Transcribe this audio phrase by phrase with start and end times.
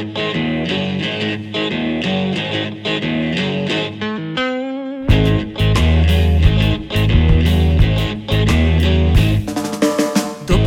[0.00, 0.08] Dopo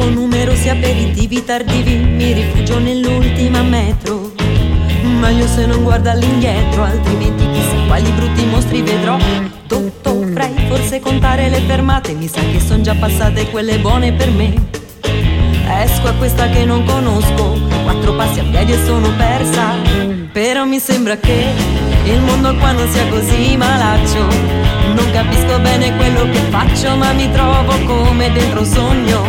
[0.06, 4.34] numerosi aperitivi tardivi mi rifugio nell'ultima metro.
[5.02, 9.18] Meglio se non guarda all'indietro, altrimenti chissà quali brutti mostri vedrò.
[9.66, 14.54] Dovrei forse contare le fermate, mi sa che son già passate quelle buone per me.
[15.82, 19.76] Esco a questa che non conosco, quattro passi a piedi e sono persa.
[20.32, 21.48] Però mi sembra che
[22.06, 24.28] il mondo qua non sia così malaccio.
[24.94, 29.24] Non capisco bene quello che faccio, ma mi trovo come dentro un sogno.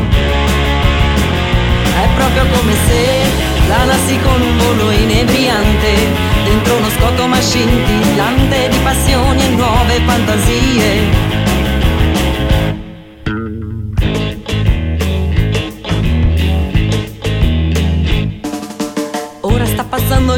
[1.94, 8.78] È proprio come se planassi con un volo inebriante Dentro uno scotto ma scintillante di
[8.78, 11.43] passioni e nuove fantasie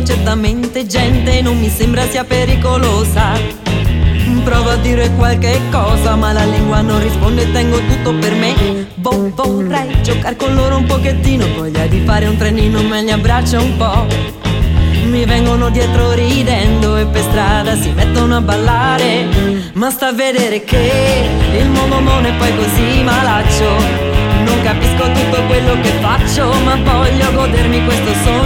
[0.07, 3.33] certamente gente, non mi sembra sia pericolosa.
[4.45, 8.87] Provo a dire qualche cosa ma la lingua non risponde tengo tutto per me.
[8.95, 13.61] Boh, vorrei giocare con loro un pochettino Voglia di fare un trenino me li abbraccia
[13.61, 14.07] un po'
[15.11, 19.27] Mi vengono dietro ridendo e per strada si mettono a ballare.
[19.73, 21.29] Ma sta a vedere che
[21.59, 24.15] il non è poi così malaccio.
[24.45, 28.46] Non capisco tutto quello che faccio ma voglio godermi questo sogno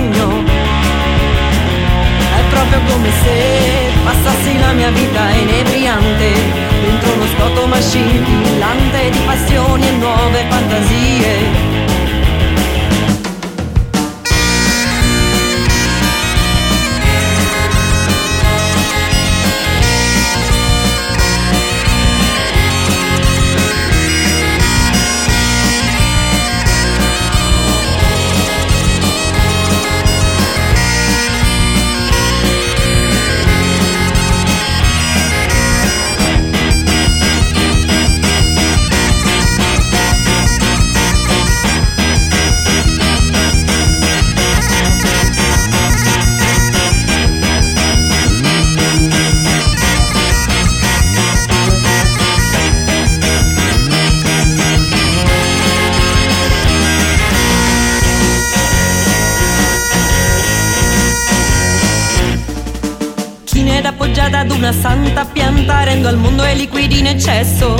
[63.83, 67.75] ad una santa pianta rendo al mondo i liquidi in eccesso.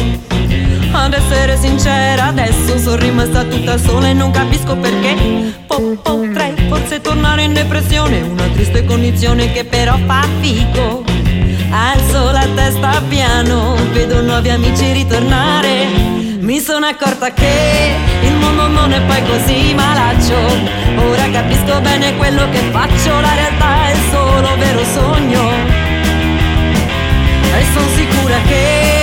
[0.93, 5.15] Ad essere sincera adesso sono rimasta tutta sola e non capisco perché.
[5.67, 11.05] Po- Potrei forse tornare in depressione Una triste condizione che però fa figo
[11.71, 15.87] Alzo la testa piano Vedo nuovi amici ritornare.
[16.41, 20.35] Mi sono accorta che il mondo non è poi così malaccio.
[20.97, 25.80] Ora capisco bene quello che faccio La realtà è solo vero sogno
[27.61, 29.00] e sono sicura che